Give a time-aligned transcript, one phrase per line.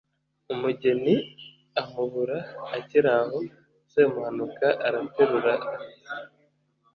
[0.53, 1.15] umugeni
[1.81, 2.37] amubura
[2.77, 3.39] akiri aho.
[3.91, 5.85] semuhanuka araterura ati